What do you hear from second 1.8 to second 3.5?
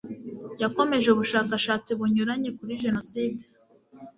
bunyuranye kuri Jenoside